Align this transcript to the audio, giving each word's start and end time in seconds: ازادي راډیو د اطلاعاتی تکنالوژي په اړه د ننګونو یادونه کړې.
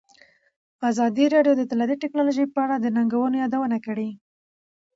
ازادي 0.89 1.25
راډیو 1.35 1.53
د 1.55 1.59
اطلاعاتی 1.67 2.01
تکنالوژي 2.03 2.45
په 2.53 2.59
اړه 2.65 2.75
د 2.79 2.85
ننګونو 2.95 3.35
یادونه 3.43 3.77
کړې. 3.85 4.09